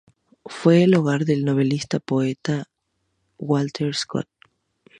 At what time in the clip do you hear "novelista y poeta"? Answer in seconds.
1.45-2.63